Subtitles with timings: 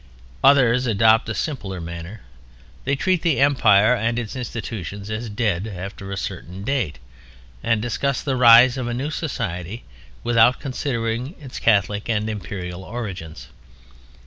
[0.43, 2.21] Others adopt a simpler manner.
[2.85, 6.97] They treat the Empire and its institutions as dead after a certain date,
[7.61, 9.83] and discuss the rise of a new society
[10.23, 13.49] without considering its Catholic and Imperial origins.